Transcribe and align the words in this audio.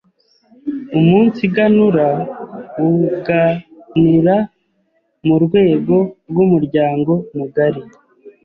Umunsiganura 0.97 2.07
u 2.85 2.87
g 3.25 3.27
a 3.41 3.43
n 4.01 4.03
ura 4.17 4.37
Mu 5.27 5.35
rwego 5.43 5.95
rw’umuryango 6.29 7.13
mugari 7.37 7.81